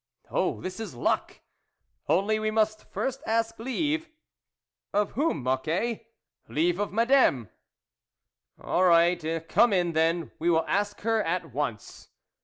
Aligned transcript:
"Oh, 0.31 0.59
this 0.61 0.79
is 0.79 0.95
luck!"" 0.95 1.41
Only, 2.09 2.39
we 2.39 2.49
must 2.49 2.91
first 2.91 3.21
ask 3.27 3.59
leave..."" 3.59 4.09
Of 4.95 5.11
whom, 5.11 5.43
Mocquet?"" 5.43 6.07
Leave 6.57 6.79
of 6.79 6.91
Madame."" 6.91 7.51
All 8.63 8.85
right, 8.85 9.47
come 9.47 9.71
in, 9.71 9.91
then, 9.93 10.31
we 10.39 10.49
will 10.49 10.65
ask 10.67 11.01
her 11.01 11.21
at 11.21 11.53
once." 11.53 12.09